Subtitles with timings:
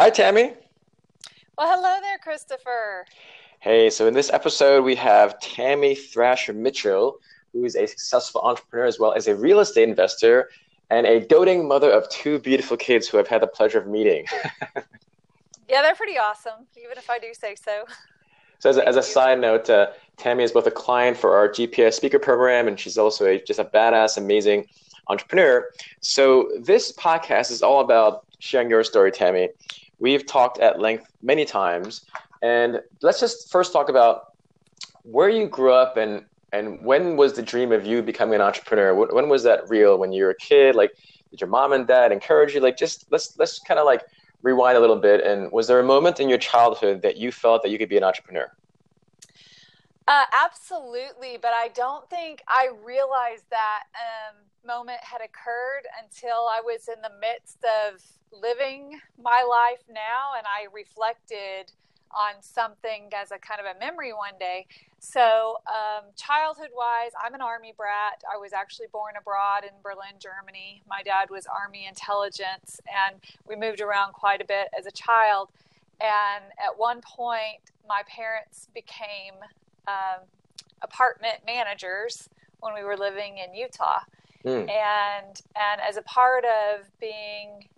[0.00, 0.54] Hi, Tammy.
[1.58, 3.04] Well, hello there, Christopher.
[3.58, 7.18] Hey, so in this episode, we have Tammy Thrasher Mitchell,
[7.52, 10.48] who is a successful entrepreneur as well as a real estate investor
[10.88, 14.24] and a doting mother of two beautiful kids who I've had the pleasure of meeting.
[15.68, 17.84] yeah, they're pretty awesome, even if I do say so.
[18.58, 21.46] So, as a, as a side note, uh, Tammy is both a client for our
[21.46, 24.66] GPS speaker program, and she's also a, just a badass, amazing
[25.08, 25.68] entrepreneur.
[26.00, 29.50] So, this podcast is all about sharing your story, Tammy.
[30.00, 32.04] We've talked at length many times
[32.42, 34.24] and let's just first talk about
[35.02, 38.92] where you grew up and and when was the dream of you becoming an entrepreneur?
[38.92, 39.98] When was that real?
[39.98, 40.74] When you were a kid?
[40.74, 40.90] Like,
[41.30, 42.60] did your mom and dad encourage you?
[42.60, 44.02] Like, just let's let's kind of like
[44.42, 45.24] rewind a little bit.
[45.24, 47.96] And was there a moment in your childhood that you felt that you could be
[47.96, 48.50] an entrepreneur?
[50.08, 56.60] Uh, absolutely, but I don't think I realized that um, moment had occurred until I
[56.64, 61.72] was in the midst of living my life now, and I reflected
[62.12, 64.66] on something as a kind of a memory one day.
[64.98, 68.22] So, um, childhood wise, I'm an Army brat.
[68.32, 70.82] I was actually born abroad in Berlin, Germany.
[70.88, 73.16] My dad was Army intelligence, and
[73.48, 75.50] we moved around quite a bit as a child.
[76.00, 79.34] And at one point, my parents became
[79.86, 80.26] um,
[80.82, 82.28] apartment managers
[82.60, 84.00] when we were living in Utah.
[84.44, 84.70] Mm.
[84.70, 87.68] And and as a part of being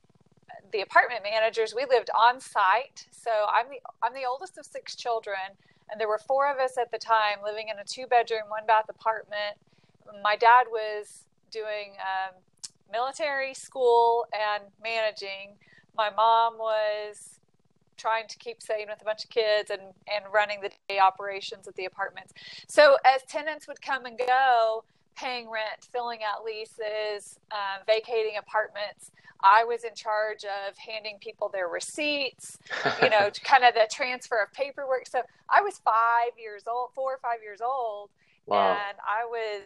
[0.72, 3.06] the apartment managers, we lived on site.
[3.10, 5.56] So I'm the I'm the oldest of six children,
[5.90, 8.66] and there were four of us at the time living in a two bedroom, one
[8.66, 9.56] bath apartment.
[10.22, 12.34] My dad was doing um,
[12.90, 15.56] military school and managing.
[15.96, 17.40] My mom was
[17.96, 19.80] trying to keep sane with a bunch of kids and,
[20.12, 22.32] and running the day operations at the apartments.
[22.66, 24.84] So as tenants would come and go,
[25.16, 29.10] paying rent, filling out leases, uh, vacating apartments.
[29.44, 32.58] I was in charge of handing people their receipts,
[33.02, 35.08] you know, kind of the transfer of paperwork.
[35.08, 38.10] So I was five years old, four or five years old,
[38.46, 38.70] wow.
[38.70, 39.62] and I was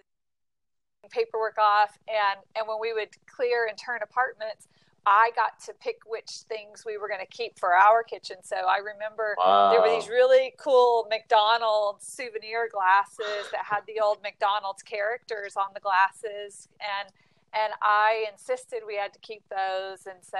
[1.10, 1.98] paperwork off.
[2.08, 4.66] And and when we would clear and turn apartments,
[5.06, 8.38] I got to pick which things we were going to keep for our kitchen.
[8.42, 9.70] So I remember wow.
[9.70, 15.68] there were these really cool McDonald's souvenir glasses that had the old McDonald's characters on
[15.74, 17.12] the glasses, and
[17.54, 20.06] and I insisted we had to keep those.
[20.06, 20.38] And so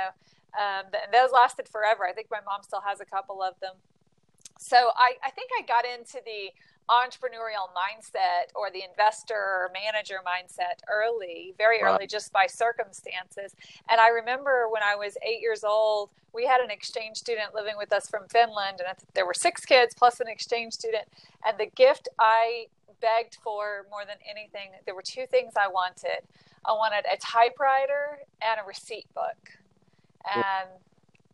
[0.59, 2.07] um, and those lasted forever.
[2.07, 3.75] I think my mom still has a couple of them.
[4.59, 6.51] So I, I think I got into the
[6.89, 11.95] entrepreneurial mindset or the investor or manager mindset early, very wow.
[11.95, 13.55] early, just by circumstances.
[13.91, 17.75] And I remember when I was eight years old, we had an exchange student living
[17.77, 21.07] with us from Finland, and there were six kids plus an exchange student.
[21.47, 22.67] And the gift I
[23.01, 26.23] begged for more than anything, there were two things I wanted.
[26.65, 29.59] I wanted a typewriter and a receipt book.
[30.35, 30.69] And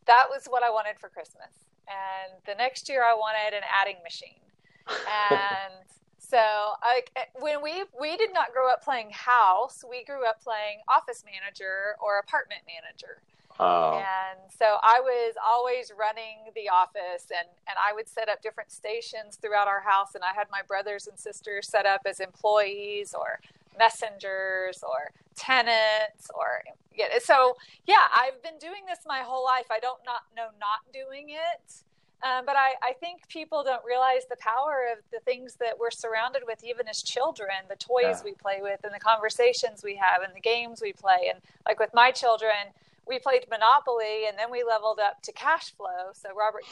[0.06, 1.50] that was what I wanted for Christmas.
[1.88, 4.42] And the next year, I wanted an adding machine
[4.88, 5.75] and
[6.19, 10.43] so like eh, when we we did not grow up playing house we grew up
[10.43, 13.21] playing office manager or apartment manager.
[13.60, 13.98] Oh.
[13.98, 18.72] and so i was always running the office and and i would set up different
[18.72, 23.15] stations throughout our house and i had my brothers and sisters set up as employees
[23.15, 23.41] or
[23.78, 26.62] messengers or tenants or
[26.97, 27.54] yeah so
[27.87, 29.66] yeah i've been doing this my whole life.
[29.71, 31.82] I don't not know not doing it
[32.22, 35.91] um, but I, I think people don't realize the power of the things that we're
[35.91, 38.21] surrounded with, even as children, the toys yeah.
[38.25, 41.31] we play with, and the conversations we have, and the games we play.
[41.33, 42.71] And like with my children,
[43.06, 46.12] we played Monopoly, and then we leveled up to Cash Flow.
[46.15, 46.65] So Robert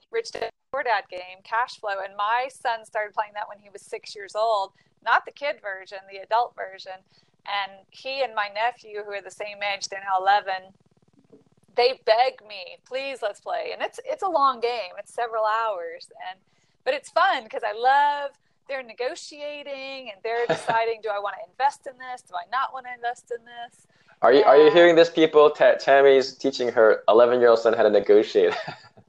[0.10, 3.70] Rich Dad Poor Dad game, Cash Flow, and my son started playing that when he
[3.70, 4.72] was six years old.
[5.04, 7.00] Not the kid version, the adult version.
[7.46, 10.74] And he and my nephew, who are the same age, they're now eleven
[11.78, 13.70] they beg me, please let's play.
[13.72, 14.92] And it's it's a long game.
[14.98, 16.38] It's several hours and
[16.84, 18.32] but it's fun because I love
[18.68, 22.22] they're negotiating and they're deciding do I want to invest in this?
[22.22, 23.86] Do I not want to invest in this?
[24.20, 24.48] Are you and...
[24.48, 25.50] are you um, hearing this people?
[25.50, 28.54] Tammy's teaching her 11-year-old son how to negotiate.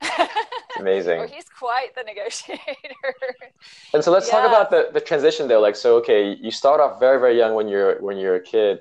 [0.79, 1.19] Amazing.
[1.19, 2.63] well, he's quite the negotiator.
[3.93, 4.33] And so let's yeah.
[4.33, 5.59] talk about the, the transition though.
[5.59, 8.79] Like, so, okay, you start off very, very young when you're, when you're a kid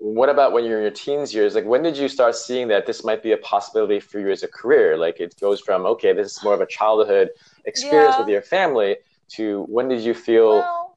[0.00, 1.54] what about when you're in your teens years?
[1.54, 4.42] Like, when did you start seeing that this might be a possibility for you as
[4.42, 4.96] a career?
[4.96, 7.30] Like, it goes from okay, this is more of a childhood
[7.64, 8.20] experience yeah.
[8.20, 8.96] with your family
[9.28, 10.58] to when did you feel?
[10.58, 10.96] Well,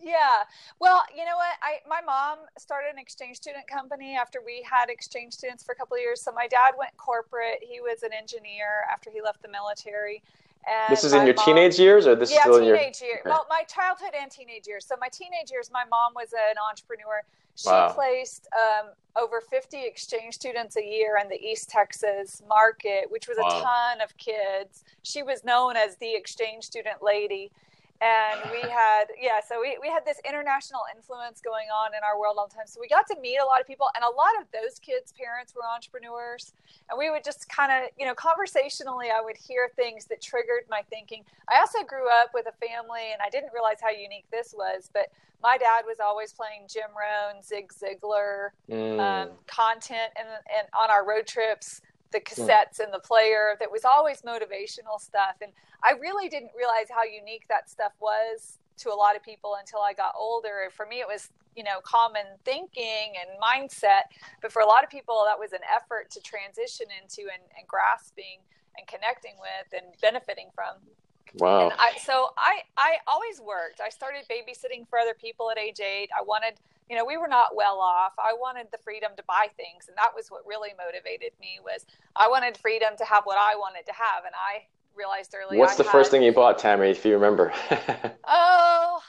[0.00, 0.44] yeah.
[0.80, 1.54] Well, you know what?
[1.62, 5.76] I my mom started an exchange student company after we had exchange students for a
[5.76, 6.20] couple of years.
[6.20, 7.62] So my dad went corporate.
[7.62, 10.22] He was an engineer after he left the military.
[10.66, 13.06] And this is in your mom, teenage years, or this yeah, is still teenage in
[13.06, 13.22] your years.
[13.24, 14.86] Well, my childhood and teenage years.
[14.86, 17.22] So my teenage years, my mom was an entrepreneur.
[17.56, 17.92] She wow.
[17.92, 23.36] placed um, over 50 exchange students a year in the East Texas market, which was
[23.40, 23.48] wow.
[23.48, 24.84] a ton of kids.
[25.02, 27.52] She was known as the exchange student lady
[28.04, 32.20] and we had yeah so we, we had this international influence going on in our
[32.20, 32.66] world all the time.
[32.66, 35.12] So we got to meet a lot of people and a lot of those kids
[35.16, 36.52] parents were entrepreneurs.
[36.90, 40.68] And we would just kind of you know conversationally i would hear things that triggered
[40.68, 41.24] my thinking.
[41.48, 44.90] I also grew up with a family and i didn't realize how unique this was
[44.92, 45.08] but
[45.42, 49.00] my dad was always playing jim rohn zig ziglar mm.
[49.00, 51.80] um, content and, and on our road trips
[52.14, 55.36] the cassettes and the player that was always motivational stuff.
[55.42, 55.52] And
[55.82, 59.80] i really didn't realize how unique that stuff was to a lot of people until
[59.80, 60.70] i got older.
[60.72, 64.08] For me it was you know common thinking and mindset.
[64.40, 67.66] But for a lot of people that was an effort to transition into and, and
[67.66, 68.40] grasping
[68.78, 70.78] and connecting with and benefiting from
[71.34, 75.80] wow I, so i i always worked i started babysitting for other people at age
[75.80, 76.54] eight i wanted
[76.88, 79.96] you know we were not well off i wanted the freedom to buy things and
[79.96, 81.86] that was what really motivated me was
[82.16, 84.64] i wanted freedom to have what i wanted to have and i
[84.96, 87.52] realized early what's I the had, first thing you bought tammy if you remember
[88.28, 89.00] oh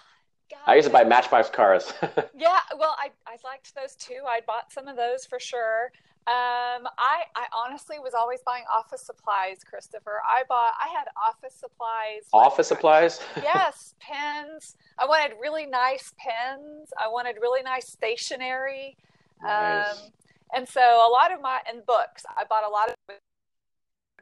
[0.50, 0.60] God.
[0.68, 1.92] I used to buy Matchbox cars.
[2.38, 4.22] yeah, well, I, I liked those too.
[4.28, 5.92] I bought some of those for sure.
[6.28, 10.22] Um, I I honestly was always buying office supplies, Christopher.
[10.28, 12.24] I bought I had office supplies.
[12.34, 13.22] Office supplies?
[13.36, 14.76] yes, pens.
[14.98, 16.92] I wanted really nice pens.
[17.00, 18.98] I wanted really nice stationery.
[19.44, 19.88] Nice.
[19.88, 19.98] Um,
[20.56, 22.26] and so a lot of my and books.
[22.36, 22.96] I bought a lot of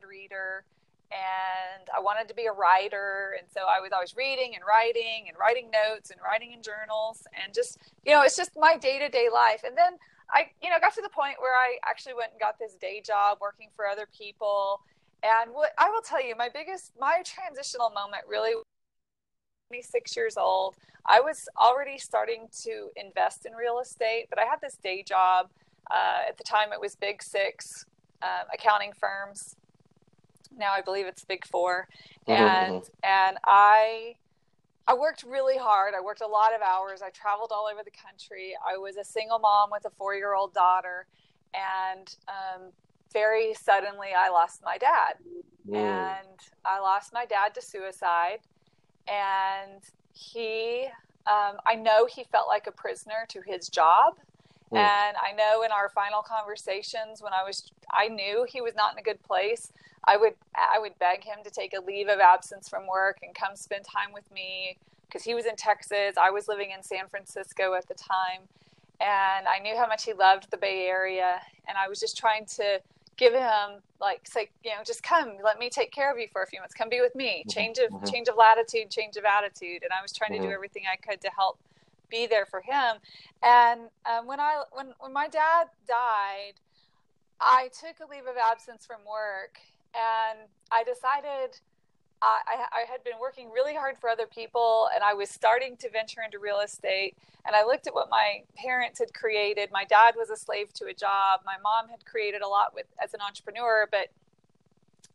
[0.05, 0.65] reader
[1.13, 3.35] and I wanted to be a writer.
[3.38, 7.27] And so I was always reading and writing and writing notes and writing in journals
[7.33, 9.63] and just, you know, it's just my day to day life.
[9.65, 9.94] And then
[10.31, 13.02] I, you know, got to the point where I actually went and got this day
[13.02, 14.81] job working for other people.
[15.24, 18.54] And what I will tell you, my biggest, my transitional moment really
[19.70, 20.75] 26 years old.
[21.06, 25.50] I was already starting to invest in real estate, but I had this day job.
[25.92, 27.86] Uh, at the time, it was Big Six
[28.22, 29.56] um, accounting firms.
[30.56, 31.88] Now I believe it's Big 4
[32.28, 32.31] mm-hmm.
[32.31, 32.90] and mm-hmm.
[33.04, 34.16] and I
[34.88, 35.94] I worked really hard.
[35.97, 37.01] I worked a lot of hours.
[37.01, 38.53] I traveled all over the country.
[38.68, 41.07] I was a single mom with a four year old daughter.
[41.53, 42.71] And um,
[43.12, 45.15] very suddenly, I lost my dad.
[45.74, 48.39] And I lost my dad to suicide.
[49.07, 49.81] And
[50.12, 50.88] he,
[51.27, 54.18] um, I know he felt like a prisoner to his job.
[54.74, 54.78] Mm.
[54.78, 58.94] And I know in our final conversations when I was, I knew he was not
[58.94, 59.72] in a good place.
[60.06, 63.34] I would I would beg him to take a leave of absence from work and
[63.34, 64.78] come spend time with me
[65.08, 66.16] because he was in Texas.
[66.20, 68.42] I was living in San Francisco at the time,
[69.00, 72.46] and I knew how much he loved the Bay Area, and I was just trying
[72.58, 72.81] to
[73.16, 76.42] give him like say you know just come let me take care of you for
[76.42, 77.50] a few months come be with me mm-hmm.
[77.50, 78.06] change of mm-hmm.
[78.06, 80.42] change of latitude change of attitude and i was trying mm-hmm.
[80.42, 80.56] to do mm-hmm.
[80.56, 81.60] everything i could to help
[82.13, 82.98] be there for him
[83.42, 86.54] and um, when i when when my dad died
[87.42, 89.60] i took a leave of absence from work
[89.94, 91.60] and I decided
[92.21, 95.89] I, I, had been working really hard for other people and I was starting to
[95.89, 97.18] venture into real estate.
[97.45, 99.69] And I looked at what my parents had created.
[99.74, 101.42] My dad was a slave to a job.
[101.45, 104.07] My mom had created a lot with as an entrepreneur, but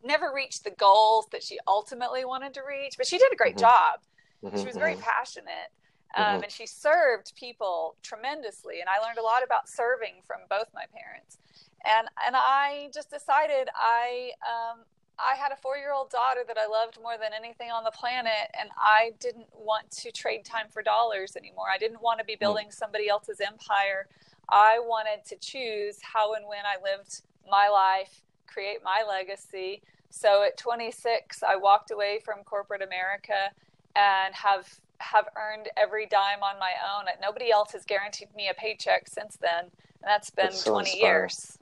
[0.05, 2.99] never reached the goals that she ultimately wanted to reach.
[2.99, 3.61] But she did a great mm-hmm.
[3.61, 4.01] job.
[4.45, 5.01] Mm-hmm, she was very mm-hmm.
[5.01, 5.73] passionate.
[6.17, 6.43] Um, mm-hmm.
[6.45, 8.81] and she served people tremendously.
[8.81, 11.39] And I learned a lot about serving from both my parents
[11.85, 14.81] and and I just decided I um,
[15.19, 17.91] I had a four year old daughter that I loved more than anything on the
[17.91, 21.67] planet, and I didn't want to trade time for dollars anymore.
[21.73, 22.41] I didn't want to be hmm.
[22.41, 24.09] building somebody else's empire.
[24.51, 29.83] I wanted to choose how and when I lived my life, create my legacy.
[30.11, 33.51] So at 26, I walked away from corporate America
[33.95, 34.67] and have
[34.99, 37.07] have earned every dime on my own.
[37.21, 39.71] Nobody else has guaranteed me a paycheck since then, and
[40.05, 41.05] that's been that's so 20 inspiring.
[41.05, 41.59] years.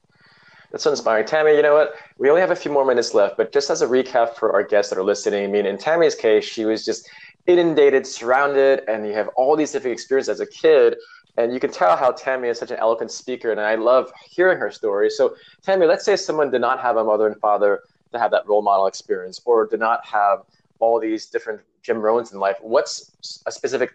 [0.73, 1.26] That's so inspiring.
[1.26, 1.95] Tammy, you know what?
[2.19, 4.62] We only have a few more minutes left, but just as a recap for our
[4.62, 7.09] guests that are listening, I mean, in Tammy's case, she was just
[7.47, 10.97] inundated, surrounded, and you have all these different experiences as a kid.
[11.38, 14.59] And you can tell how Tammy is such an eloquent speaker, and I love hearing
[14.59, 15.11] her story.
[15.11, 18.49] So, Tammy, let's say someone did not have a mother and father to have that
[18.49, 20.40] role model experience, or did not have
[20.78, 22.57] all these different Jim Rohn's in life.
[22.61, 23.95] What's a specific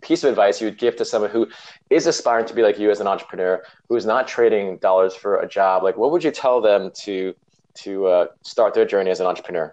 [0.00, 1.46] piece of advice you would give to someone who
[1.88, 5.38] is aspiring to be like you as an entrepreneur, who is not trading dollars for
[5.40, 5.84] a job?
[5.84, 7.34] Like, what would you tell them to
[7.74, 9.72] to uh, start their journey as an entrepreneur?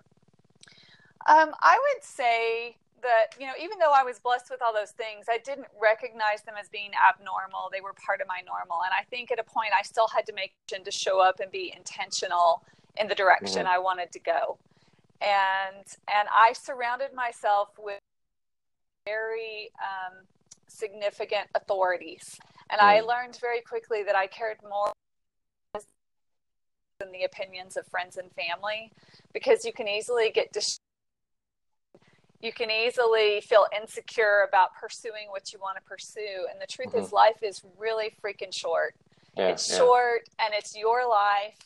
[1.27, 4.91] Um, I would say that you know, even though I was blessed with all those
[4.91, 7.69] things, I didn't recognize them as being abnormal.
[7.71, 10.27] They were part of my normal, and I think at a point I still had
[10.27, 12.63] to make sure to show up and be intentional
[12.95, 13.73] in the direction mm-hmm.
[13.73, 14.59] I wanted to go.
[15.21, 17.99] And and I surrounded myself with
[19.05, 20.25] very um,
[20.67, 22.37] significant authorities.
[22.69, 22.83] And mm.
[22.83, 24.91] I learned very quickly that I cared more
[26.99, 28.91] than the opinions of friends and family
[29.33, 30.81] because you can easily get distracted
[32.41, 36.45] you can easily feel insecure about pursuing what you want to pursue.
[36.51, 36.99] And the truth mm-hmm.
[37.05, 38.95] is, life is really freaking short.
[39.35, 39.77] Yeah, it's yeah.
[39.77, 41.57] short and it's your life.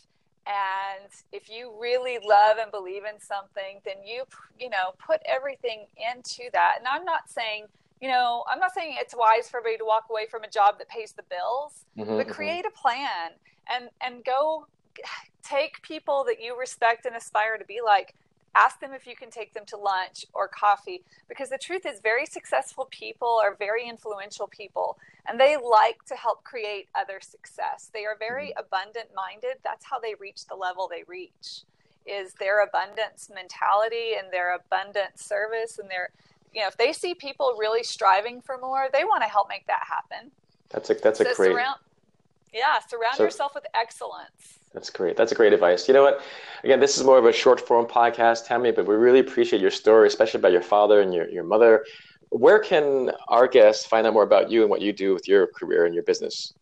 [0.48, 4.24] And if you really love and believe in something, then you,
[4.60, 6.76] you know, put everything into that.
[6.80, 7.66] And I'm not saying,
[8.02, 10.80] you know, I'm not saying it's wise for everybody to walk away from a job
[10.80, 12.34] that pays the bills, mm-hmm, but mm-hmm.
[12.34, 12.78] create mm-hmm.
[12.78, 13.32] a plan
[13.72, 14.66] and and go
[15.44, 18.16] take people that you respect and aspire to be like
[18.56, 22.00] ask them if you can take them to lunch or coffee because the truth is
[22.02, 27.90] very successful people are very influential people and they like to help create other success.
[27.94, 28.60] They are very mm-hmm.
[28.60, 31.64] abundant minded that's how they reach the level they reach
[32.06, 36.10] is their abundance mentality and their abundant service and their
[36.54, 39.68] you know if they see people really striving for more they want to help make
[39.68, 40.32] that happen.
[40.70, 41.80] That's a that's so a great surround,
[42.54, 45.18] yeah surround so, yourself with excellence that's great.
[45.18, 45.88] That's a great advice.
[45.88, 46.22] You know what?
[46.64, 49.72] Again, this is more of a short form podcast, Tammy, but we really appreciate your
[49.72, 51.86] story, especially about your father and your, your mother.
[52.30, 55.48] Where can our guests find out more about you and what you do with your
[55.48, 56.54] career and your business?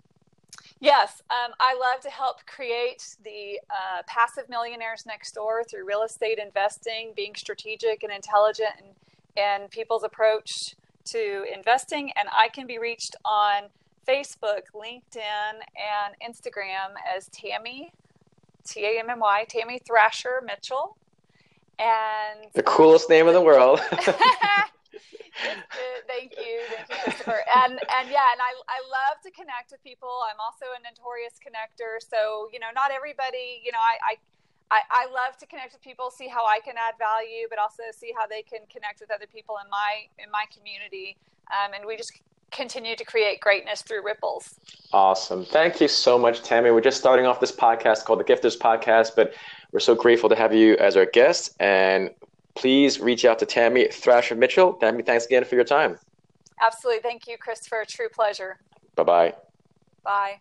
[0.80, 6.04] Yes, um, I love to help create the uh, passive millionaires next door through real
[6.04, 8.88] estate investing, being strategic and intelligent and,
[9.38, 12.12] and people's approach to investing.
[12.16, 13.64] And I can be reached on
[14.10, 17.92] Facebook, LinkedIn, and Instagram as Tammy,
[18.68, 20.98] T A M M Y, Tammy Thrasher Mitchell.
[21.78, 23.80] And the coolest name in the world.
[23.90, 24.08] thank
[26.36, 26.42] you,
[26.76, 27.40] thank you, Christopher.
[27.56, 30.10] And and yeah, and I I love to connect with people.
[30.30, 33.62] I'm also a notorious connector, so you know, not everybody.
[33.64, 34.14] You know, I.
[34.14, 34.16] I
[34.72, 37.82] I, I love to connect with people, see how I can add value, but also
[37.92, 41.18] see how they can connect with other people in my in my community.
[41.50, 42.14] Um, and we just
[42.52, 44.56] continue to create greatness through ripples.
[44.92, 45.46] Awesome.
[45.46, 46.72] Thank you so much, Tammy.
[46.72, 49.34] We're just starting off this podcast called the Gifters Podcast, but
[49.72, 51.56] we're so grateful to have you as our guest.
[51.60, 52.10] And
[52.56, 54.74] please reach out to Tammy Thrasher Mitchell.
[54.74, 55.98] Tammy, thanks again for your time.
[56.62, 57.02] Absolutely.
[57.02, 57.86] Thank you, Christopher.
[57.88, 58.58] True pleasure.
[58.96, 59.34] Bye-bye.
[60.04, 60.40] Bye.